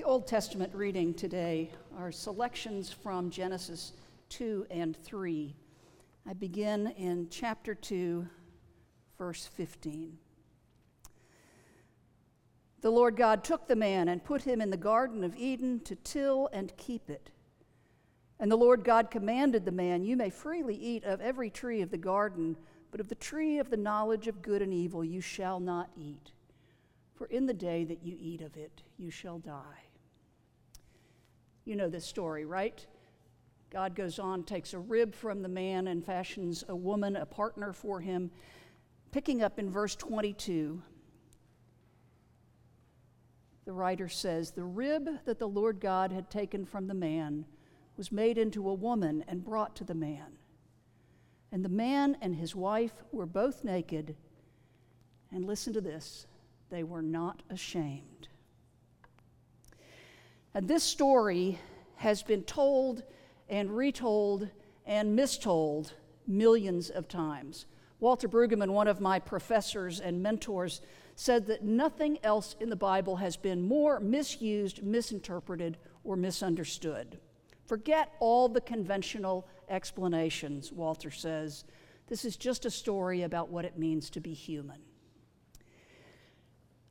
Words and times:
The 0.00 0.06
Old 0.06 0.26
Testament 0.26 0.74
reading 0.74 1.12
today 1.12 1.70
are 1.98 2.10
selections 2.10 2.90
from 2.90 3.28
Genesis 3.28 3.92
2 4.30 4.66
and 4.70 4.96
3. 4.96 5.54
I 6.26 6.32
begin 6.32 6.86
in 6.96 7.26
chapter 7.28 7.74
2, 7.74 8.26
verse 9.18 9.44
15. 9.44 10.16
The 12.80 12.90
Lord 12.90 13.14
God 13.14 13.44
took 13.44 13.68
the 13.68 13.76
man 13.76 14.08
and 14.08 14.24
put 14.24 14.40
him 14.40 14.62
in 14.62 14.70
the 14.70 14.78
Garden 14.78 15.22
of 15.22 15.36
Eden 15.36 15.80
to 15.80 15.94
till 15.96 16.48
and 16.50 16.74
keep 16.78 17.10
it. 17.10 17.30
And 18.38 18.50
the 18.50 18.56
Lord 18.56 18.84
God 18.84 19.10
commanded 19.10 19.66
the 19.66 19.70
man, 19.70 20.02
You 20.02 20.16
may 20.16 20.30
freely 20.30 20.76
eat 20.76 21.04
of 21.04 21.20
every 21.20 21.50
tree 21.50 21.82
of 21.82 21.90
the 21.90 21.98
garden, 21.98 22.56
but 22.90 23.00
of 23.00 23.08
the 23.08 23.14
tree 23.14 23.58
of 23.58 23.68
the 23.68 23.76
knowledge 23.76 24.28
of 24.28 24.40
good 24.40 24.62
and 24.62 24.72
evil 24.72 25.04
you 25.04 25.20
shall 25.20 25.60
not 25.60 25.90
eat 25.94 26.32
for 27.20 27.26
in 27.26 27.44
the 27.44 27.52
day 27.52 27.84
that 27.84 28.02
you 28.02 28.16
eat 28.18 28.40
of 28.40 28.56
it, 28.56 28.80
you 28.96 29.10
shall 29.10 29.38
die. 29.38 29.89
You 31.64 31.76
know 31.76 31.88
this 31.88 32.06
story, 32.06 32.44
right? 32.44 32.84
God 33.70 33.94
goes 33.94 34.18
on, 34.18 34.42
takes 34.42 34.74
a 34.74 34.78
rib 34.78 35.14
from 35.14 35.42
the 35.42 35.48
man, 35.48 35.86
and 35.86 36.04
fashions 36.04 36.64
a 36.68 36.74
woman, 36.74 37.16
a 37.16 37.26
partner 37.26 37.72
for 37.72 38.00
him. 38.00 38.30
Picking 39.12 39.42
up 39.42 39.58
in 39.58 39.70
verse 39.70 39.94
22, 39.94 40.82
the 43.64 43.72
writer 43.72 44.08
says, 44.08 44.50
The 44.50 44.64
rib 44.64 45.08
that 45.24 45.38
the 45.38 45.48
Lord 45.48 45.80
God 45.80 46.10
had 46.10 46.30
taken 46.30 46.64
from 46.64 46.88
the 46.88 46.94
man 46.94 47.46
was 47.96 48.10
made 48.10 48.38
into 48.38 48.68
a 48.68 48.74
woman 48.74 49.24
and 49.28 49.44
brought 49.44 49.76
to 49.76 49.84
the 49.84 49.94
man. 49.94 50.38
And 51.52 51.64
the 51.64 51.68
man 51.68 52.16
and 52.20 52.34
his 52.34 52.56
wife 52.56 53.04
were 53.12 53.26
both 53.26 53.62
naked. 53.62 54.16
And 55.30 55.44
listen 55.44 55.72
to 55.74 55.80
this 55.80 56.26
they 56.70 56.82
were 56.82 57.02
not 57.02 57.42
ashamed. 57.50 58.29
And 60.54 60.66
this 60.66 60.82
story 60.82 61.58
has 61.96 62.22
been 62.22 62.42
told 62.42 63.02
and 63.48 63.76
retold 63.76 64.48
and 64.86 65.16
mistold 65.18 65.92
millions 66.26 66.90
of 66.90 67.08
times. 67.08 67.66
Walter 68.00 68.28
Brueggemann, 68.28 68.70
one 68.70 68.88
of 68.88 69.00
my 69.00 69.18
professors 69.18 70.00
and 70.00 70.22
mentors, 70.22 70.80
said 71.14 71.46
that 71.46 71.62
nothing 71.62 72.18
else 72.24 72.56
in 72.58 72.70
the 72.70 72.76
Bible 72.76 73.16
has 73.16 73.36
been 73.36 73.60
more 73.60 74.00
misused, 74.00 74.82
misinterpreted, 74.82 75.76
or 76.02 76.16
misunderstood. 76.16 77.18
Forget 77.66 78.12
all 78.18 78.48
the 78.48 78.60
conventional 78.60 79.46
explanations, 79.68 80.72
Walter 80.72 81.10
says. 81.10 81.64
This 82.08 82.24
is 82.24 82.36
just 82.36 82.64
a 82.64 82.70
story 82.70 83.22
about 83.22 83.50
what 83.50 83.64
it 83.64 83.78
means 83.78 84.10
to 84.10 84.20
be 84.20 84.32
human. 84.32 84.80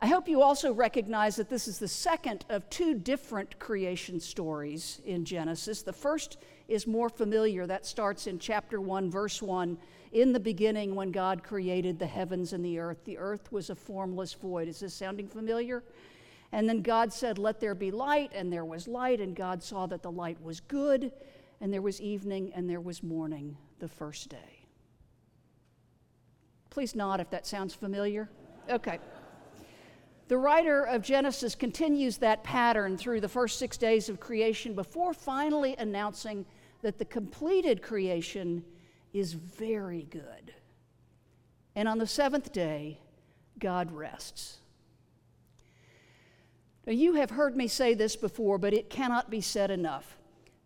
I 0.02 0.08
hope 0.08 0.30
you 0.30 0.42
also 0.42 0.74
recognize 0.74 1.36
that 1.36 1.50
this 1.50 1.68
is 1.68 1.78
the 1.78 1.88
second 1.88 2.46
of 2.48 2.70
two 2.70 2.94
different 2.94 3.60
creation 3.60 4.22
stories 4.22 5.02
in 5.06 5.26
Genesis. 5.26 5.82
The 5.82 5.92
first 5.92 6.38
is 6.70 6.88
more 6.88 7.10
familiar. 7.10 7.68
That 7.68 7.86
starts 7.86 8.26
in 8.26 8.40
chapter 8.40 8.80
1, 8.80 9.12
verse 9.12 9.42
1. 9.42 9.78
In 10.14 10.32
the 10.32 10.40
beginning, 10.40 10.96
when 10.96 11.12
God 11.12 11.44
created 11.44 12.00
the 12.00 12.08
heavens 12.08 12.54
and 12.54 12.64
the 12.64 12.80
earth, 12.80 13.04
the 13.04 13.18
earth 13.18 13.52
was 13.52 13.70
a 13.70 13.76
formless 13.76 14.34
void. 14.34 14.70
Is 14.70 14.80
this 14.80 14.94
sounding 14.94 15.28
familiar? 15.28 15.84
And 16.54 16.68
then 16.68 16.82
God 16.82 17.12
said, 17.12 17.38
Let 17.38 17.60
there 17.60 17.76
be 17.76 17.92
light, 17.92 18.32
and 18.34 18.52
there 18.52 18.66
was 18.66 18.88
light, 18.88 19.20
and 19.20 19.36
God 19.36 19.62
saw 19.62 19.86
that 19.88 20.02
the 20.02 20.12
light 20.12 20.42
was 20.42 20.62
good, 20.62 21.12
and 21.60 21.74
there 21.74 21.82
was 21.82 22.00
evening, 22.00 22.54
and 22.56 22.70
there 22.70 22.80
was 22.80 23.04
morning 23.04 23.58
the 23.80 23.90
first 23.90 24.30
day. 24.30 24.66
Please 26.70 26.96
nod 26.96 27.20
if 27.20 27.30
that 27.32 27.46
sounds 27.46 27.74
familiar. 27.74 28.30
Okay. 28.70 29.00
The 30.30 30.38
writer 30.38 30.84
of 30.84 31.02
Genesis 31.02 31.56
continues 31.56 32.18
that 32.18 32.44
pattern 32.44 32.98
through 32.98 33.20
the 33.20 33.28
first 33.28 33.58
six 33.58 33.78
days 33.78 34.10
of 34.10 34.20
creation 34.20 34.76
before 34.76 35.12
finally 35.12 35.76
announcing 35.80 36.46
that 36.84 37.00
the 37.00 37.06
completed 37.06 37.82
creation 37.82 38.64
is 39.12 39.34
very 39.34 40.04
good. 40.04 40.54
And 41.76 41.88
on 41.88 41.98
the 41.98 42.06
seventh 42.06 42.54
day, 42.54 43.00
God 43.58 43.92
rests. 43.92 44.60
Now, 46.86 46.94
you 46.94 47.16
have 47.16 47.32
heard 47.32 47.58
me 47.58 47.68
say 47.68 47.96
this 47.96 48.16
before, 48.16 48.60
but 48.60 48.74
it 48.74 48.92
cannot 48.92 49.32
be 49.32 49.42
said 49.42 49.72
enough. 49.72 50.20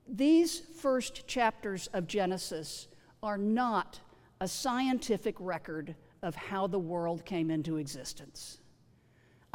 These 0.06 0.60
first 0.60 1.26
chapters 1.26 1.88
of 1.94 2.06
Genesis 2.06 2.90
are 3.22 3.38
not 3.38 4.02
a 4.42 4.48
scientific 4.50 5.36
record 5.40 5.96
of 6.22 6.36
how 6.36 6.68
the 6.68 6.80
world 6.80 7.24
came 7.24 7.50
into 7.50 7.78
existence. 7.78 8.60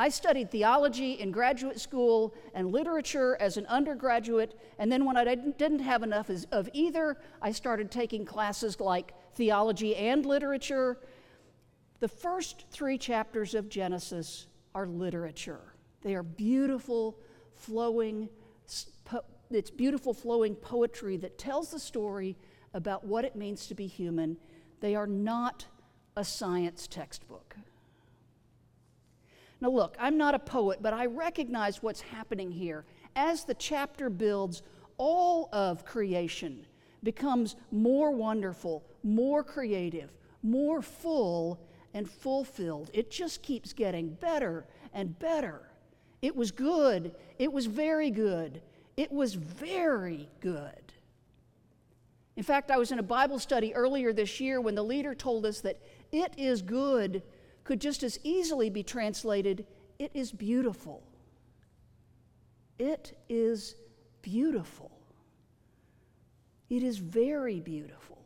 I 0.00 0.10
studied 0.10 0.52
theology 0.52 1.14
in 1.14 1.32
graduate 1.32 1.80
school 1.80 2.32
and 2.54 2.70
literature 2.70 3.36
as 3.40 3.56
an 3.56 3.66
undergraduate, 3.66 4.56
and 4.78 4.92
then 4.92 5.04
when 5.04 5.16
I 5.16 5.34
didn't 5.34 5.80
have 5.80 6.04
enough 6.04 6.30
of 6.52 6.68
either, 6.72 7.16
I 7.42 7.50
started 7.50 7.90
taking 7.90 8.24
classes 8.24 8.78
like 8.78 9.12
theology 9.34 9.96
and 9.96 10.24
literature. 10.24 10.98
The 11.98 12.06
first 12.06 12.66
three 12.70 12.96
chapters 12.96 13.54
of 13.54 13.68
Genesis 13.68 14.46
are 14.72 14.86
literature. 14.86 15.74
They 16.02 16.14
are 16.14 16.22
beautiful, 16.22 17.18
flowing, 17.56 18.28
it's 19.50 19.70
beautiful, 19.70 20.14
flowing 20.14 20.54
poetry 20.54 21.16
that 21.16 21.38
tells 21.38 21.72
the 21.72 21.80
story 21.80 22.36
about 22.72 23.04
what 23.04 23.24
it 23.24 23.34
means 23.34 23.66
to 23.66 23.74
be 23.74 23.88
human. 23.88 24.36
They 24.78 24.94
are 24.94 25.08
not 25.08 25.66
a 26.16 26.24
science 26.24 26.86
textbook. 26.86 27.56
Now, 29.60 29.70
look, 29.70 29.96
I'm 29.98 30.16
not 30.16 30.34
a 30.34 30.38
poet, 30.38 30.78
but 30.80 30.92
I 30.92 31.06
recognize 31.06 31.82
what's 31.82 32.00
happening 32.00 32.50
here. 32.50 32.84
As 33.16 33.44
the 33.44 33.54
chapter 33.54 34.08
builds, 34.08 34.62
all 34.98 35.48
of 35.52 35.84
creation 35.84 36.66
becomes 37.02 37.56
more 37.70 38.10
wonderful, 38.10 38.84
more 39.02 39.42
creative, 39.42 40.10
more 40.42 40.82
full 40.82 41.60
and 41.94 42.08
fulfilled. 42.08 42.90
It 42.92 43.10
just 43.10 43.42
keeps 43.42 43.72
getting 43.72 44.10
better 44.10 44.66
and 44.92 45.18
better. 45.18 45.70
It 46.22 46.34
was 46.34 46.50
good. 46.50 47.14
It 47.38 47.52
was 47.52 47.66
very 47.66 48.10
good. 48.10 48.62
It 48.96 49.10
was 49.12 49.34
very 49.34 50.28
good. 50.40 50.92
In 52.36 52.42
fact, 52.44 52.70
I 52.70 52.76
was 52.76 52.92
in 52.92 53.00
a 53.00 53.02
Bible 53.04 53.40
study 53.40 53.74
earlier 53.74 54.12
this 54.12 54.38
year 54.38 54.60
when 54.60 54.76
the 54.76 54.82
leader 54.82 55.14
told 55.14 55.44
us 55.44 55.60
that 55.62 55.80
it 56.12 56.32
is 56.36 56.62
good 56.62 57.22
could 57.68 57.82
just 57.82 58.02
as 58.02 58.18
easily 58.24 58.70
be 58.70 58.82
translated, 58.82 59.66
It 59.98 60.10
is 60.14 60.32
beautiful. 60.32 61.02
It 62.78 63.12
is 63.28 63.74
beautiful. 64.22 64.90
It 66.70 66.82
is 66.82 66.96
very 66.96 67.60
beautiful. 67.60 68.24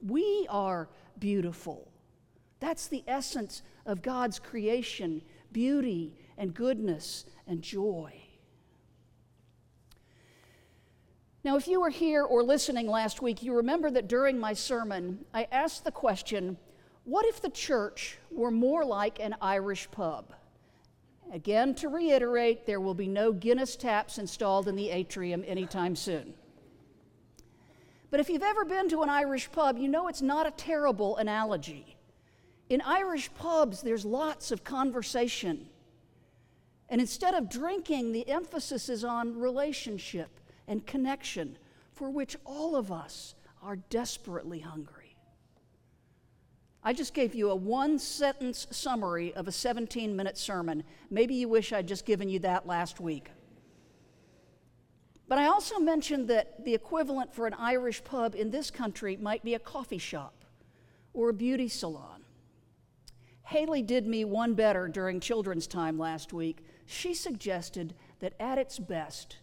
We 0.00 0.46
are 0.48 0.88
beautiful. 1.18 1.92
That's 2.60 2.86
the 2.86 3.04
essence 3.06 3.60
of 3.84 4.00
God's 4.00 4.38
creation 4.38 5.20
beauty 5.52 6.14
and 6.38 6.54
goodness 6.54 7.26
and 7.46 7.60
joy. 7.60 8.22
Now, 11.44 11.56
if 11.56 11.68
you 11.68 11.78
were 11.78 11.90
here 11.90 12.24
or 12.24 12.42
listening 12.42 12.86
last 12.86 13.20
week, 13.20 13.42
you 13.42 13.54
remember 13.54 13.90
that 13.90 14.08
during 14.08 14.38
my 14.38 14.54
sermon, 14.54 15.26
I 15.34 15.46
asked 15.52 15.84
the 15.84 15.92
question 15.92 16.56
what 17.04 17.26
if 17.26 17.40
the 17.40 17.50
church 17.50 18.18
were 18.30 18.50
more 18.50 18.84
like 18.84 19.20
an 19.20 19.36
Irish 19.40 19.90
pub? 19.90 20.32
Again, 21.32 21.74
to 21.76 21.88
reiterate, 21.88 22.66
there 22.66 22.80
will 22.80 22.94
be 22.94 23.08
no 23.08 23.32
Guinness 23.32 23.76
taps 23.76 24.18
installed 24.18 24.68
in 24.68 24.76
the 24.76 24.90
atrium 24.90 25.44
anytime 25.46 25.96
soon. 25.96 26.34
But 28.10 28.20
if 28.20 28.28
you've 28.28 28.42
ever 28.42 28.64
been 28.64 28.88
to 28.90 29.02
an 29.02 29.10
Irish 29.10 29.50
pub, 29.50 29.76
you 29.76 29.88
know 29.88 30.08
it's 30.08 30.22
not 30.22 30.46
a 30.46 30.52
terrible 30.52 31.16
analogy. 31.16 31.96
In 32.68 32.80
Irish 32.82 33.32
pubs, 33.34 33.82
there's 33.82 34.04
lots 34.04 34.50
of 34.50 34.64
conversation. 34.64 35.66
And 36.88 37.00
instead 37.00 37.34
of 37.34 37.50
drinking, 37.50 38.12
the 38.12 38.28
emphasis 38.28 38.88
is 38.88 39.04
on 39.04 39.38
relationship 39.38 40.30
and 40.68 40.86
connection, 40.86 41.58
for 41.92 42.08
which 42.08 42.36
all 42.44 42.76
of 42.76 42.92
us 42.92 43.34
are 43.62 43.76
desperately 43.76 44.60
hungry. 44.60 45.03
I 46.86 46.92
just 46.92 47.14
gave 47.14 47.34
you 47.34 47.50
a 47.50 47.54
one 47.54 47.98
sentence 47.98 48.66
summary 48.70 49.32
of 49.34 49.48
a 49.48 49.52
17 49.52 50.14
minute 50.14 50.36
sermon. 50.36 50.84
Maybe 51.10 51.34
you 51.34 51.48
wish 51.48 51.72
I'd 51.72 51.88
just 51.88 52.04
given 52.04 52.28
you 52.28 52.38
that 52.40 52.66
last 52.66 53.00
week. 53.00 53.30
But 55.26 55.38
I 55.38 55.46
also 55.46 55.78
mentioned 55.78 56.28
that 56.28 56.62
the 56.66 56.74
equivalent 56.74 57.32
for 57.32 57.46
an 57.46 57.54
Irish 57.54 58.04
pub 58.04 58.34
in 58.34 58.50
this 58.50 58.70
country 58.70 59.16
might 59.16 59.42
be 59.42 59.54
a 59.54 59.58
coffee 59.58 59.98
shop 59.98 60.44
or 61.14 61.30
a 61.30 61.34
beauty 61.34 61.68
salon. 61.68 62.22
Haley 63.44 63.82
did 63.82 64.06
me 64.06 64.26
one 64.26 64.52
better 64.54 64.86
during 64.86 65.20
children's 65.20 65.66
time 65.66 65.98
last 65.98 66.34
week. 66.34 66.64
She 66.84 67.14
suggested 67.14 67.94
that 68.20 68.34
at 68.38 68.58
its 68.58 68.78
best, 68.78 69.38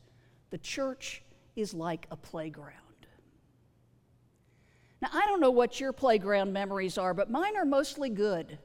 the 0.52 0.58
church 0.60 1.24
is 1.56 1.74
like 1.74 2.06
a 2.12 2.16
playground. 2.16 2.91
Now, 5.02 5.10
I 5.14 5.26
don't 5.26 5.42
know 5.42 5.52
what 5.52 5.80
your 5.80 5.94
playground 5.94 6.54
memories 6.54 6.98
are, 6.98 7.16
but 7.16 7.32
mine 7.32 7.58
are 7.58 7.66
mostly 7.66 8.10
good. 8.10 8.60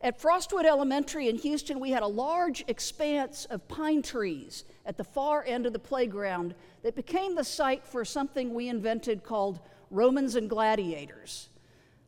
At 0.00 0.18
Frostwood 0.18 0.64
Elementary 0.64 1.28
in 1.28 1.36
Houston, 1.36 1.78
we 1.78 1.90
had 1.90 2.02
a 2.02 2.06
large 2.06 2.64
expanse 2.68 3.44
of 3.50 3.68
pine 3.68 4.00
trees 4.00 4.64
at 4.86 4.96
the 4.96 5.04
far 5.04 5.44
end 5.44 5.66
of 5.66 5.74
the 5.74 5.78
playground 5.78 6.54
that 6.82 6.94
became 6.94 7.34
the 7.34 7.44
site 7.44 7.86
for 7.86 8.04
something 8.04 8.54
we 8.54 8.68
invented 8.68 9.24
called 9.24 9.60
Romans 9.90 10.36
and 10.36 10.48
Gladiators. 10.48 11.50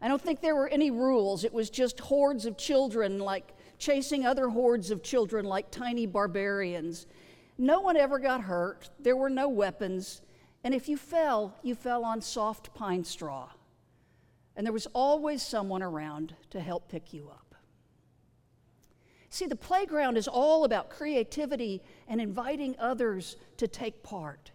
I 0.00 0.08
don't 0.08 0.22
think 0.22 0.40
there 0.40 0.56
were 0.56 0.68
any 0.68 0.90
rules, 0.90 1.44
it 1.44 1.52
was 1.52 1.68
just 1.68 2.00
hordes 2.00 2.46
of 2.46 2.56
children, 2.56 3.18
like 3.18 3.52
chasing 3.78 4.24
other 4.24 4.48
hordes 4.48 4.90
of 4.90 5.02
children 5.02 5.44
like 5.44 5.70
tiny 5.70 6.06
barbarians. 6.06 7.06
No 7.58 7.80
one 7.80 7.98
ever 7.98 8.18
got 8.18 8.40
hurt, 8.40 8.88
there 8.98 9.16
were 9.16 9.28
no 9.28 9.48
weapons, 9.48 10.22
and 10.62 10.74
if 10.74 10.88
you 10.88 10.96
fell, 10.96 11.56
you 11.62 11.74
fell 11.74 12.04
on 12.04 12.20
soft 12.20 12.74
pine 12.74 13.04
straw. 13.04 13.48
And 14.56 14.66
there 14.66 14.72
was 14.72 14.86
always 14.92 15.42
someone 15.42 15.82
around 15.82 16.34
to 16.50 16.60
help 16.60 16.88
pick 16.88 17.12
you 17.12 17.28
up. 17.30 17.54
See, 19.30 19.46
the 19.46 19.56
playground 19.56 20.16
is 20.16 20.26
all 20.26 20.64
about 20.64 20.90
creativity 20.90 21.82
and 22.08 22.20
inviting 22.20 22.74
others 22.78 23.36
to 23.58 23.68
take 23.68 24.02
part. 24.02 24.50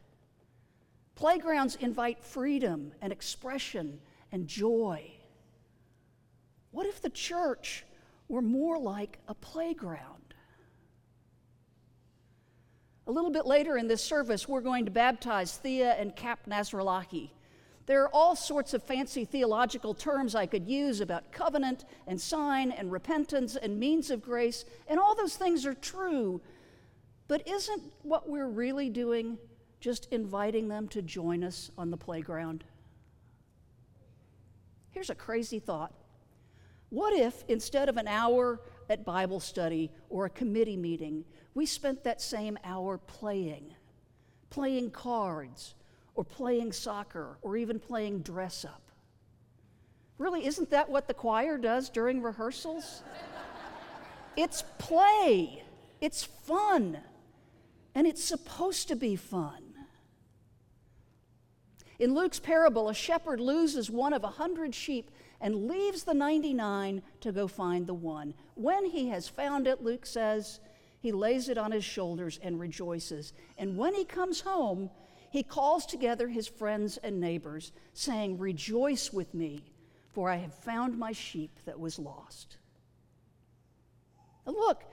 Playgrounds 1.16 1.78
invite 1.78 2.22
freedom 2.22 2.92
and 3.02 3.14
expression 3.14 4.00
and 4.34 4.48
joy. 4.48 5.12
What 6.72 6.86
if 6.86 7.02
the 7.02 7.10
church 7.10 7.86
were 8.28 8.42
more 8.42 8.78
like 8.78 9.20
a 9.30 9.34
playground? 9.34 10.25
A 13.08 13.12
little 13.12 13.30
bit 13.30 13.46
later 13.46 13.78
in 13.78 13.88
this 13.88 14.04
service, 14.04 14.48
we're 14.48 14.62
going 14.62 14.86
to 14.86 14.92
baptize 14.92 15.58
Thea 15.58 15.94
and 15.94 16.16
Cap 16.16 16.40
Nasralahi. 16.48 17.30
There 17.86 18.02
are 18.02 18.10
all 18.10 18.36
sorts 18.36 18.74
of 18.74 18.82
fancy 18.82 19.26
theological 19.26 19.94
terms 19.94 20.34
I 20.34 20.48
could 20.48 20.68
use 20.68 21.02
about 21.02 21.32
covenant 21.32 21.86
and 22.08 22.20
sign 22.20 22.72
and 22.72 22.92
repentance 22.92 23.56
and 23.56 23.80
means 23.80 24.10
of 24.10 24.24
grace, 24.24 24.66
and 24.88 25.00
all 25.00 25.16
those 25.16 25.36
things 25.36 25.68
are 25.68 25.76
true. 25.76 26.42
But 27.28 27.48
isn't 27.48 27.84
what 28.02 28.28
we're 28.28 28.50
really 28.50 28.90
doing 28.90 29.38
just 29.80 30.08
inviting 30.12 30.68
them 30.68 30.88
to 30.88 31.04
join 31.04 31.44
us 31.44 31.70
on 31.78 31.92
the 31.92 31.98
playground? 31.98 32.64
Here's 34.90 35.12
a 35.12 35.16
crazy 35.16 35.60
thought. 35.60 35.94
What 36.90 37.14
if 37.14 37.44
instead 37.48 37.88
of 37.88 37.98
an 37.98 38.08
hour 38.08 38.62
at 38.90 39.06
Bible 39.06 39.40
study 39.40 39.92
or 40.10 40.26
a 40.26 40.30
committee 40.30 40.78
meeting, 40.78 41.24
we 41.56 41.66
spent 41.66 42.04
that 42.04 42.22
same 42.22 42.60
hour 42.64 43.00
playing, 43.00 43.74
playing 44.52 44.92
cards, 44.92 45.74
or 46.14 46.24
playing 46.24 46.72
soccer 46.72 47.38
or 47.42 47.58
even 47.58 47.80
playing 47.80 48.20
dress 48.20 48.64
up. 48.64 48.82
Really, 50.18 50.46
isn't 50.46 50.70
that 50.70 50.90
what 50.90 51.08
the 51.08 51.14
choir 51.14 51.58
does 51.58 51.90
during 51.90 52.22
rehearsals? 52.22 53.04
it's 54.38 54.64
play, 54.78 55.64
it's 56.00 56.24
fun, 56.24 57.00
and 57.94 58.06
it's 58.08 58.24
supposed 58.24 58.88
to 58.90 58.96
be 58.96 59.16
fun. 59.16 59.62
In 62.00 62.14
Luke's 62.14 62.40
parable, 62.40 62.90
a 62.90 62.94
shepherd 62.94 63.40
loses 63.40 63.90
one 63.90 64.14
of 64.14 64.24
a 64.24 64.30
hundred 64.30 64.76
sheep 64.76 65.12
and 65.40 65.68
leaves 65.68 66.04
the 66.04 66.14
99 66.14 67.02
to 67.22 67.32
go 67.32 67.48
find 67.48 67.88
the 67.88 67.94
one. 67.94 68.34
When 68.56 68.86
he 68.86 69.10
has 69.10 69.28
found 69.28 69.68
it, 69.68 69.82
Luke 69.82 70.06
says, 70.06 70.60
he 71.06 71.12
lays 71.12 71.50
it 71.50 71.58
on 71.60 71.72
his 71.72 71.86
shoulders 71.86 72.40
and 72.42 72.60
rejoices. 72.60 73.32
And 73.60 73.78
when 73.78 73.94
he 73.94 74.06
comes 74.06 74.42
home, 74.42 74.90
he 75.30 75.44
calls 75.44 75.86
together 75.86 76.28
his 76.28 76.48
friends 76.48 76.98
and 76.98 77.20
neighbors, 77.20 77.72
saying, 77.94 78.40
Rejoice 78.40 79.14
with 79.14 79.32
me, 79.36 79.64
for 80.14 80.32
I 80.32 80.38
have 80.38 80.56
found 80.56 80.98
my 80.98 81.12
sheep 81.12 81.60
that 81.66 81.80
was 81.80 82.00
lost. 82.00 82.58
And 84.48 84.56
look, 84.56 84.84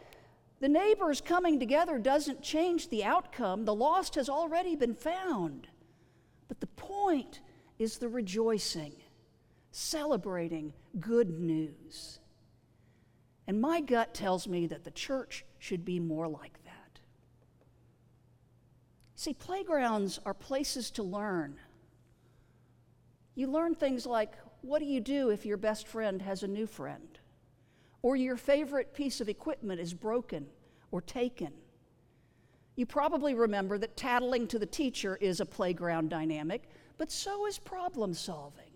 the 0.61 0.69
neighbors 0.69 1.23
coming 1.23 1.59
together 1.59 1.99
doesn't 1.99 2.43
change 2.43 2.91
the 2.91 3.05
outcome. 3.05 3.65
The 3.65 3.75
lost 3.75 4.15
has 4.17 4.29
already 4.29 4.77
been 4.77 4.95
found. 4.95 5.67
But 6.47 6.61
the 6.61 6.67
point 6.67 7.41
is 7.79 7.97
the 7.97 8.11
rejoicing, 8.11 8.97
celebrating 9.71 10.75
good 11.01 11.31
news. 11.31 12.19
And 13.47 13.63
my 13.63 13.81
gut 13.81 14.13
tells 14.13 14.47
me 14.47 14.67
that 14.67 14.85
the 14.85 14.91
church 14.91 15.47
should 15.63 15.85
be 15.85 16.01
more 16.01 16.27
like 16.27 16.59
that. 16.65 16.99
See, 19.15 19.33
playgrounds 19.33 20.19
are 20.27 20.35
places 20.35 20.91
to 20.93 21.05
learn. 21.05 21.55
You 23.37 23.47
learn 23.47 23.77
things 23.77 24.05
like 24.05 24.33
what 24.63 24.81
do 24.81 24.87
you 24.87 25.01
do 25.01 25.31
if 25.31 25.47
your 25.47 25.57
best 25.57 25.87
friend 25.87 26.21
has 26.21 26.43
a 26.43 26.49
new 26.49 26.67
friend? 26.67 27.17
Or 28.03 28.17
your 28.17 28.37
favorite 28.37 28.93
piece 28.93 29.21
of 29.21 29.29
equipment 29.29 29.81
is 29.81 29.95
broken 29.95 30.47
or 30.91 31.01
taken. 31.01 31.53
You 32.75 32.85
probably 32.85 33.35
remember 33.35 33.79
that 33.79 33.97
tattling 33.97 34.49
to 34.49 34.59
the 34.59 34.67
teacher 34.67 35.17
is 35.21 35.39
a 35.39 35.47
playground 35.47 36.11
dynamic, 36.11 36.65
but 36.99 37.13
so 37.13 37.47
is 37.47 37.61
problem 37.61 38.15
solving. 38.15 38.73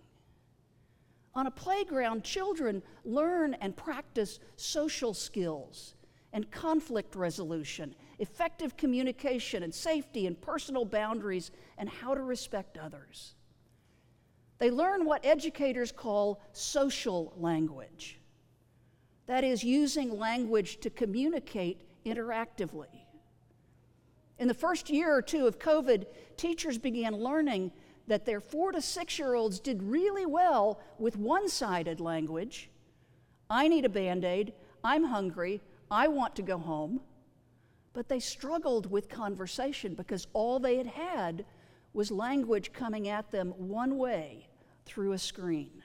On 1.35 1.49
a 1.49 1.51
playground, 1.51 2.23
children 2.23 2.81
learn 3.05 3.55
and 3.55 3.77
practice 3.77 4.39
social 4.55 5.13
skills 5.15 5.97
and 6.37 6.51
conflict 6.51 7.17
resolution, 7.17 7.95
effective 8.19 8.77
communication 8.77 9.63
and 9.63 9.75
safety 9.75 10.27
and 10.27 10.39
personal 10.39 10.85
boundaries, 10.85 11.51
and 11.79 11.89
how 11.89 12.15
to 12.15 12.21
respect 12.21 12.77
others. 12.77 13.35
They 14.59 14.71
learn 14.71 15.07
what 15.07 15.25
educators 15.25 15.91
call 15.91 16.43
social 16.53 17.33
language. 17.39 18.21
That 19.25 19.45
is, 19.45 19.65
using 19.65 20.19
language 20.19 20.81
to 20.81 20.91
communicate 20.91 21.89
interactively. 22.05 23.07
In 24.39 24.47
the 24.47 24.53
first 24.53 24.91
year 24.91 25.17
or 25.17 25.23
two 25.23 25.47
of 25.47 25.59
COVID, 25.59 26.05
teachers 26.37 26.77
began 26.77 27.15
learning 27.15 27.73
that 28.09 28.27
their 28.27 28.41
four 28.41 28.73
to 28.73 28.83
six 28.83 29.19
year 29.19 29.33
olds 29.33 29.59
did 29.59 29.83
really 29.83 30.27
well 30.27 30.81
with 30.99 31.17
one 31.17 31.49
sided 31.49 31.99
language 31.99 32.69
I 33.49 33.69
need 33.69 33.85
a 33.85 33.89
band 33.89 34.25
aid, 34.25 34.53
I'm 34.85 35.05
hungry, 35.05 35.63
I 35.91 36.09
want 36.09 36.37
to 36.37 36.43
go 36.43 36.59
home. 36.59 37.01
But 37.93 38.09
they 38.09 38.21
struggled 38.21 38.91
with 38.91 39.09
conversation 39.09 39.95
because 39.95 40.27
all 40.35 40.59
they 40.59 40.77
had 40.77 40.87
had 40.87 41.47
was 41.95 42.11
language 42.11 42.75
coming 42.75 43.09
at 43.09 43.31
them 43.31 43.55
one 43.57 43.97
way 43.97 44.49
through 44.85 45.13
a 45.13 45.19
screen. 45.19 45.83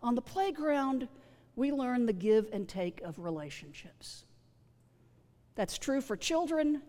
On 0.00 0.14
the 0.14 0.22
playground, 0.22 1.08
we 1.56 1.72
learn 1.72 2.06
the 2.06 2.12
give 2.12 2.48
and 2.52 2.68
take 2.68 3.00
of 3.00 3.18
relationships. 3.18 4.24
That's 5.56 5.76
true 5.76 6.00
for 6.00 6.16
children, 6.16 6.82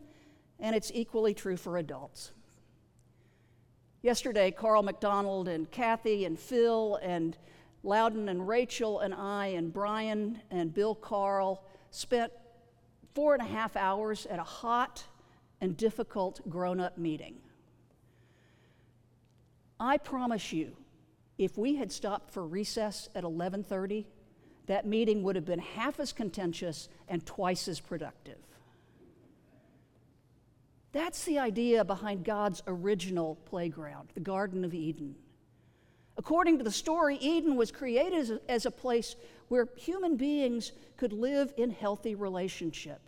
and 0.60 0.76
it's 0.76 0.92
equally 0.94 1.34
true 1.34 1.58
for 1.58 1.80
adults. 1.80 2.34
Yesterday, 4.04 4.52
Carl 4.52 4.84
McDonald 4.84 5.48
and 5.48 5.72
Kathy 5.72 6.26
and 6.26 6.38
Phil 6.38 7.00
and 7.02 7.36
Loudon 7.84 8.30
and 8.30 8.48
Rachel 8.48 9.00
and 9.00 9.14
I 9.14 9.48
and 9.48 9.72
Brian 9.72 10.42
and 10.52 10.74
Bill 10.74 10.96
Carl 10.96 11.64
spent 11.92 12.32
four 13.14 13.34
and 13.34 13.42
a 13.42 13.50
half 13.50 13.76
hours 13.76 14.26
at 14.26 14.40
a 14.40 14.44
hot 14.44 15.04
and 15.62 15.76
difficult 15.76 16.48
grown-up 16.50 16.98
meeting. 16.98 17.36
I 19.80 19.98
promise 19.98 20.52
you, 20.52 20.76
if 21.38 21.58
we 21.58 21.76
had 21.76 21.92
stopped 21.92 22.32
for 22.32 22.46
recess 22.46 23.08
at 23.16 23.24
11:30, 23.24 24.06
that 24.66 24.86
meeting 24.86 25.24
would 25.24 25.36
have 25.36 25.46
been 25.46 25.60
half 25.60 26.00
as 26.00 26.12
contentious 26.12 26.90
and 27.08 27.26
twice 27.26 27.68
as 27.68 27.80
productive. 27.80 28.38
That's 30.92 31.24
the 31.24 31.40
idea 31.40 31.86
behind 31.86 32.26
God's 32.26 32.62
original 32.68 33.36
playground, 33.46 34.10
the 34.14 34.20
Garden 34.20 34.66
of 34.66 34.74
Eden. 34.74 35.16
According 36.20 36.58
to 36.58 36.66
the 36.66 36.72
story, 36.72 37.16
Eden 37.16 37.56
was 37.56 37.72
created 37.72 38.20
as 38.20 38.30
a, 38.30 38.42
as 38.50 38.66
a 38.66 38.72
place 38.72 39.16
where 39.48 39.70
human 39.78 40.18
beings 40.18 40.74
could 40.98 41.14
live 41.14 41.54
in 41.56 41.72
healthy 41.72 42.14
relationship 42.14 43.00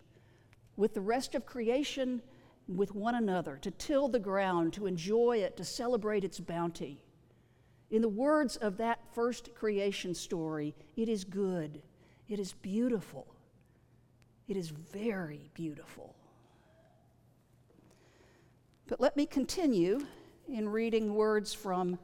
with 0.78 0.94
the 0.94 1.02
rest 1.02 1.36
of 1.36 1.46
creation, 1.46 2.22
with 2.70 2.96
one 2.96 3.16
another, 3.16 3.58
to 3.64 3.72
till 3.72 4.08
the 4.08 4.18
ground, 4.18 4.72
to 4.72 4.88
enjoy 4.88 5.40
it, 5.40 5.58
to 5.58 5.66
celebrate 5.66 6.24
its 6.24 6.40
bounty. 6.40 7.02
In 7.90 8.02
the 8.02 8.08
words 8.08 8.56
of 8.56 8.78
that 8.78 9.00
first 9.14 9.54
creation 9.56 10.16
story, 10.16 10.74
it 10.96 11.10
is 11.10 11.26
good, 11.26 11.82
it 12.30 12.40
is 12.40 12.54
beautiful, 12.54 13.28
it 14.48 14.56
is 14.56 14.70
very 14.70 15.50
beautiful. 15.54 16.16
But 18.88 19.02
let 19.02 19.18
me 19.18 19.26
continue 19.26 20.00
in 20.48 20.70
reading 20.70 21.14
words 21.14 21.54
from 21.54 22.00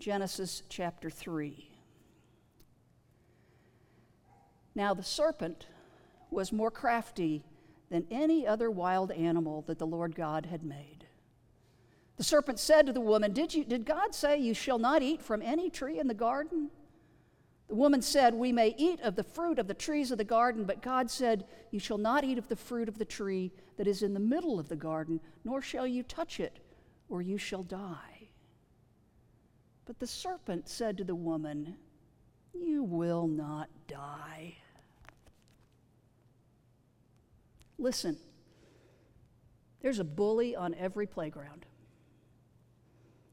Genesis 0.00 0.62
chapter 0.70 1.10
3. 1.10 1.68
Now 4.74 4.94
the 4.94 5.02
serpent 5.02 5.66
was 6.30 6.52
more 6.52 6.70
crafty 6.70 7.44
than 7.90 8.06
any 8.10 8.46
other 8.46 8.70
wild 8.70 9.10
animal 9.12 9.62
that 9.66 9.78
the 9.78 9.86
Lord 9.86 10.14
God 10.14 10.46
had 10.46 10.62
made. 10.64 11.04
The 12.16 12.24
serpent 12.24 12.58
said 12.58 12.86
to 12.86 12.92
the 12.92 13.00
woman, 13.00 13.32
Did, 13.32 13.52
you, 13.52 13.62
did 13.62 13.84
God 13.84 14.14
say 14.14 14.38
you 14.38 14.54
shall 14.54 14.78
not 14.78 15.02
eat 15.02 15.20
from 15.20 15.42
any 15.42 15.68
tree 15.68 15.98
in 15.98 16.06
the 16.06 16.14
garden? 16.14 16.70
The 17.68 17.74
woman 17.74 18.00
said, 18.00 18.34
We 18.34 18.52
may 18.52 18.74
eat 18.78 19.00
of 19.02 19.16
the 19.16 19.22
fruit 19.22 19.58
of 19.58 19.68
the 19.68 19.74
trees 19.74 20.10
of 20.10 20.18
the 20.18 20.24
garden, 20.24 20.64
but 20.64 20.82
God 20.82 21.10
said, 21.10 21.44
You 21.70 21.78
shall 21.78 21.98
not 21.98 22.24
eat 22.24 22.38
of 22.38 22.48
the 22.48 22.56
fruit 22.56 22.88
of 22.88 22.98
the 22.98 23.04
tree 23.04 23.52
that 23.76 23.86
is 23.86 24.02
in 24.02 24.14
the 24.14 24.20
middle 24.20 24.58
of 24.58 24.68
the 24.68 24.76
garden, 24.76 25.20
nor 25.44 25.60
shall 25.60 25.86
you 25.86 26.02
touch 26.02 26.40
it, 26.40 26.58
or 27.08 27.20
you 27.20 27.36
shall 27.38 27.62
die. 27.62 28.09
But 29.86 29.98
the 29.98 30.06
serpent 30.06 30.68
said 30.68 30.96
to 30.98 31.04
the 31.04 31.14
woman, 31.14 31.76
You 32.54 32.82
will 32.82 33.26
not 33.26 33.68
die. 33.88 34.56
Listen, 37.78 38.16
there's 39.80 39.98
a 39.98 40.04
bully 40.04 40.54
on 40.54 40.74
every 40.74 41.06
playground. 41.06 41.64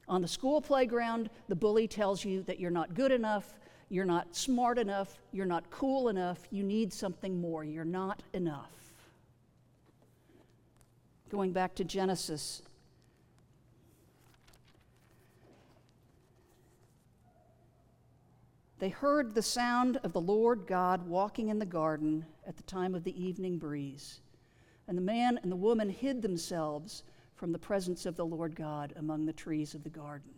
On 0.08 0.22
the 0.22 0.28
school 0.28 0.62
playground, 0.62 1.28
the 1.48 1.54
bully 1.54 1.86
tells 1.86 2.24
you 2.24 2.42
that 2.44 2.58
you're 2.58 2.70
not 2.70 2.94
good 2.94 3.12
enough, 3.12 3.58
you're 3.90 4.06
not 4.06 4.34
smart 4.34 4.78
enough, 4.78 5.18
you're 5.32 5.46
not 5.46 5.68
cool 5.70 6.08
enough, 6.08 6.46
you 6.50 6.62
need 6.62 6.92
something 6.92 7.38
more, 7.38 7.62
you're 7.62 7.84
not 7.84 8.22
enough. 8.32 8.72
Going 11.28 11.52
back 11.52 11.74
to 11.74 11.84
Genesis, 11.84 12.62
They 18.78 18.90
heard 18.90 19.34
the 19.34 19.42
sound 19.42 19.96
of 20.04 20.12
the 20.12 20.20
Lord 20.20 20.66
God 20.66 21.06
walking 21.08 21.48
in 21.48 21.58
the 21.58 21.66
garden 21.66 22.24
at 22.46 22.56
the 22.56 22.62
time 22.62 22.94
of 22.94 23.02
the 23.02 23.22
evening 23.22 23.58
breeze. 23.58 24.20
And 24.86 24.96
the 24.96 25.02
man 25.02 25.38
and 25.42 25.50
the 25.50 25.56
woman 25.56 25.90
hid 25.90 26.22
themselves 26.22 27.02
from 27.34 27.52
the 27.52 27.58
presence 27.58 28.06
of 28.06 28.16
the 28.16 28.24
Lord 28.24 28.54
God 28.54 28.92
among 28.96 29.26
the 29.26 29.32
trees 29.32 29.74
of 29.74 29.82
the 29.82 29.90
garden. 29.90 30.30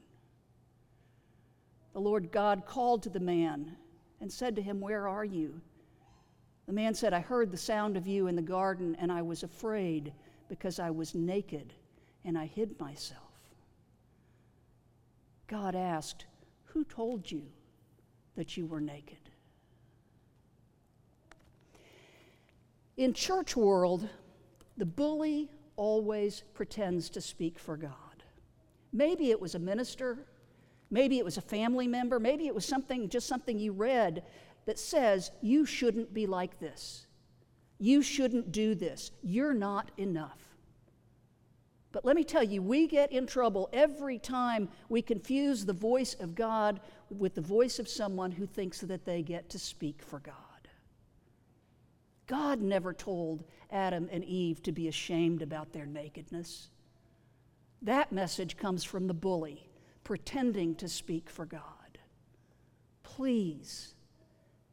The 1.92 2.00
Lord 2.00 2.32
God 2.32 2.64
called 2.64 3.02
to 3.02 3.10
the 3.10 3.20
man 3.20 3.76
and 4.20 4.32
said 4.32 4.56
to 4.56 4.62
him, 4.62 4.80
Where 4.80 5.06
are 5.06 5.24
you? 5.24 5.60
The 6.66 6.72
man 6.72 6.94
said, 6.94 7.12
I 7.12 7.20
heard 7.20 7.50
the 7.50 7.58
sound 7.58 7.96
of 7.96 8.06
you 8.06 8.26
in 8.26 8.36
the 8.36 8.42
garden, 8.42 8.96
and 9.00 9.12
I 9.12 9.22
was 9.22 9.42
afraid 9.42 10.12
because 10.48 10.78
I 10.78 10.90
was 10.90 11.14
naked 11.14 11.74
and 12.24 12.38
I 12.38 12.46
hid 12.46 12.78
myself. 12.78 13.22
God 15.46 15.74
asked, 15.74 16.26
Who 16.66 16.84
told 16.84 17.30
you 17.30 17.42
that 18.40 18.56
you 18.56 18.64
were 18.64 18.80
naked? 18.80 19.18
In 22.96 23.12
church 23.12 23.54
world, 23.54 24.08
the 24.78 24.86
bully 24.86 25.50
always 25.76 26.42
pretends 26.54 27.10
to 27.10 27.20
speak 27.20 27.58
for 27.58 27.76
God. 27.76 28.24
Maybe 28.94 29.30
it 29.30 29.38
was 29.38 29.54
a 29.54 29.58
minister, 29.58 30.24
maybe 30.90 31.18
it 31.18 31.24
was 31.24 31.36
a 31.36 31.42
family 31.42 31.86
member, 31.86 32.18
maybe 32.18 32.46
it 32.46 32.54
was 32.54 32.64
something 32.64 33.10
just 33.10 33.26
something 33.26 33.58
you 33.58 33.72
read 33.72 34.22
that 34.64 34.78
says 34.78 35.30
you 35.42 35.66
shouldn't 35.66 36.14
be 36.14 36.26
like 36.26 36.58
this. 36.58 37.06
You 37.78 38.00
shouldn't 38.00 38.52
do 38.52 38.74
this. 38.74 39.10
You're 39.22 39.52
not 39.52 39.90
enough. 39.98 40.40
But 41.92 42.04
let 42.04 42.14
me 42.14 42.22
tell 42.22 42.44
you, 42.44 42.62
we 42.62 42.86
get 42.86 43.10
in 43.10 43.26
trouble 43.26 43.68
every 43.72 44.18
time 44.18 44.68
we 44.88 45.02
confuse 45.02 45.64
the 45.64 45.72
voice 45.72 46.14
of 46.14 46.34
God 46.34 46.80
with 47.10 47.34
the 47.34 47.40
voice 47.40 47.78
of 47.78 47.88
someone 47.88 48.30
who 48.30 48.46
thinks 48.46 48.80
that 48.80 49.04
they 49.04 49.22
get 49.22 49.48
to 49.50 49.58
speak 49.58 50.02
for 50.02 50.20
God. 50.20 50.34
God 52.28 52.60
never 52.60 52.92
told 52.92 53.42
Adam 53.72 54.08
and 54.12 54.24
Eve 54.24 54.62
to 54.62 54.70
be 54.70 54.86
ashamed 54.86 55.42
about 55.42 55.72
their 55.72 55.86
nakedness. 55.86 56.70
That 57.82 58.12
message 58.12 58.56
comes 58.56 58.84
from 58.84 59.08
the 59.08 59.14
bully 59.14 59.66
pretending 60.04 60.74
to 60.76 60.88
speak 60.88 61.28
for 61.28 61.44
God. 61.44 61.62
Please 63.02 63.94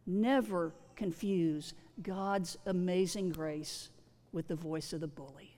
never 0.06 0.74
confuse 0.96 1.74
God's 2.02 2.58
amazing 2.66 3.30
grace 3.32 3.90
with 4.32 4.48
the 4.48 4.56
voice 4.56 4.94
of 4.94 5.02
the 5.02 5.08
bully. 5.08 5.57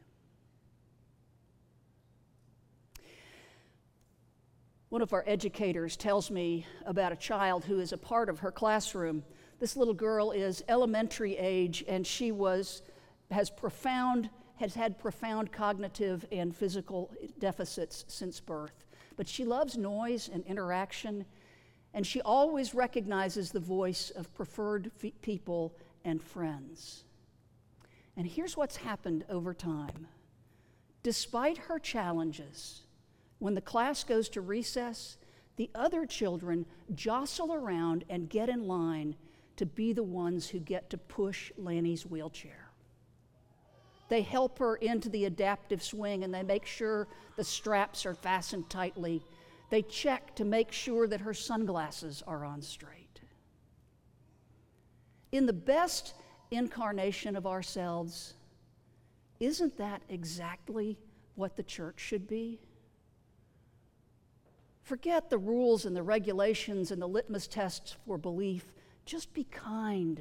One 4.90 5.02
of 5.02 5.14
our 5.14 5.24
educators 5.28 5.96
tells 5.96 6.32
me 6.32 6.66
about 6.86 7.12
a 7.12 7.16
child 7.16 7.66
who 7.66 7.80
is 7.80 7.94
a 7.94 7.98
part 7.98 8.28
of 8.28 8.40
her 8.40 8.52
classroom 8.52 9.24
this 9.60 9.76
little 9.76 9.94
girl 9.94 10.32
is 10.32 10.64
elementary 10.70 11.38
age, 11.38 11.84
and 11.88 12.08
she 12.08 12.32
was, 12.32 12.82
has 13.30 13.50
profound, 13.50 14.30
has 14.56 14.74
had 14.74 14.98
profound 14.98 15.52
cognitive 15.52 16.26
and 16.32 16.56
physical 16.56 17.12
deficits 17.40 18.06
since 18.08 18.40
birth. 18.40 18.86
But 19.18 19.28
she 19.28 19.44
loves 19.44 19.78
noise 19.78 20.30
and 20.32 20.46
interaction, 20.46 21.26
and 21.94 22.08
she 22.08 22.22
always 22.22 22.74
recognizes 22.74 23.52
the 23.52 23.60
voice 23.60 24.12
of 24.12 24.34
preferred 24.34 24.92
f- 25.04 25.12
people 25.22 25.76
and 26.06 26.24
friends. 26.24 27.04
And 28.16 28.26
here's 28.26 28.56
what's 28.56 28.78
happened 28.78 29.26
over 29.30 29.54
time. 29.54 30.08
Despite 31.04 31.58
her 31.58 31.80
challenges, 31.80 32.84
when 33.40 33.56
the 33.56 33.62
class 33.62 34.04
goes 34.04 34.30
to 34.30 34.42
recess, 34.42 35.18
the 35.56 35.70
other 35.74 36.06
children 36.06 36.66
jostle 36.94 37.54
around 37.54 38.06
and 38.10 38.30
get 38.30 38.50
in 38.50 38.68
line 38.68 39.16
to 39.58 39.66
be 39.66 39.92
the 39.92 40.04
ones 40.04 40.48
who 40.48 40.60
get 40.60 40.90
to 40.90 40.98
push 40.98 41.52
Lanny's 41.58 42.06
wheelchair. 42.06 42.70
They 44.08 44.22
help 44.22 44.60
her 44.60 44.76
into 44.78 45.10
the 45.10 45.26
adaptive 45.26 45.84
swing 45.84 46.24
and 46.24 46.34
they 46.34 46.44
make 46.44 46.66
sure 46.66 47.08
the 47.36 47.44
straps 47.44 48.06
are 48.06 48.16
fastened 48.16 48.70
tightly. 48.70 49.22
They 49.70 49.82
check 49.84 50.36
to 50.36 50.46
make 50.46 50.72
sure 50.72 51.08
that 51.08 51.22
her 51.22 51.34
sunglasses 51.34 52.24
are 52.26 52.44
on 52.44 52.62
straight. 52.62 53.22
In 55.32 55.46
the 55.46 55.54
best 55.54 56.16
incarnation 56.50 57.36
of 57.36 57.46
ourselves, 57.46 58.34
isn't 59.40 59.78
that 59.78 60.02
exactly 60.10 60.98
what 61.36 61.56
the 61.56 61.64
church 61.64 62.00
should 62.00 62.28
be? 62.28 62.60
Forget 64.90 65.30
the 65.30 65.38
rules 65.38 65.86
and 65.86 65.96
the 65.96 66.02
regulations 66.02 66.90
and 66.90 67.00
the 67.00 67.06
litmus 67.06 67.46
tests 67.46 67.96
for 68.08 68.18
belief. 68.18 68.74
Just 69.06 69.32
be 69.36 69.44
kind, 69.44 70.20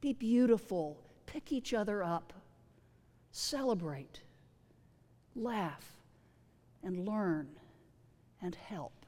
be 0.00 0.12
beautiful, 0.12 0.96
pick 1.26 1.50
each 1.50 1.74
other 1.74 2.04
up, 2.04 2.32
celebrate, 3.32 4.20
laugh, 5.34 5.96
and 6.84 7.04
learn. 7.04 7.48
And 8.40 8.54
help. 8.54 9.06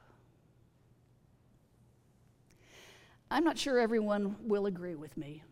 I'm 3.30 3.44
not 3.44 3.56
sure 3.56 3.78
everyone 3.78 4.34
will 4.40 4.66
agree 4.66 4.96
with 4.96 5.16
me, 5.16 5.44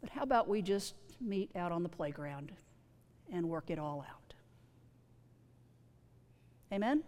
but 0.00 0.08
how 0.08 0.22
about 0.22 0.48
we 0.48 0.62
just 0.62 0.94
meet 1.20 1.50
out 1.54 1.70
on 1.70 1.82
the 1.82 1.88
playground 1.90 2.52
and 3.30 3.46
work 3.50 3.68
it 3.68 3.78
all 3.78 4.06
out? 4.10 4.23
Amen? 6.72 7.02